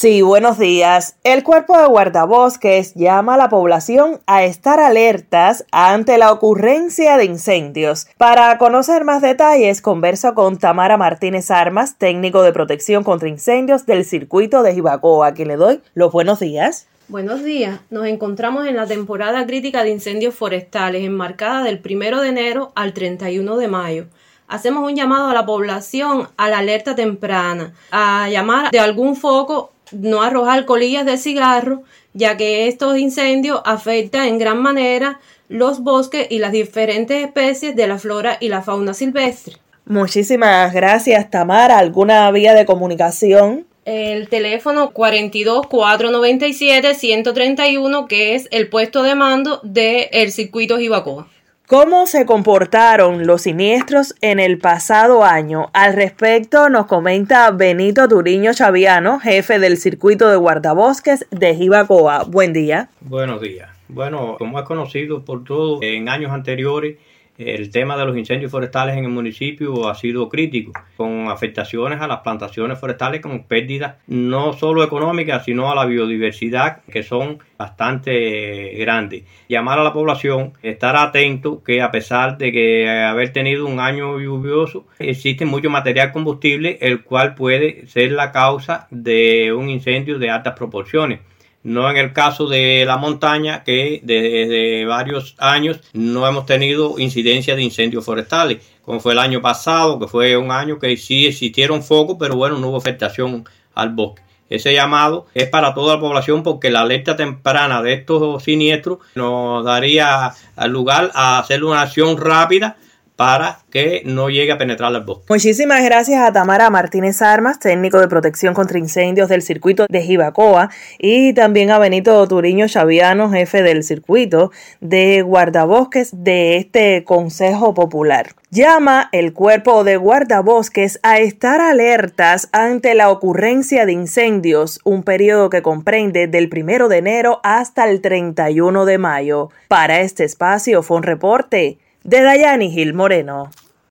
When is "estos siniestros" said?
107.92-108.98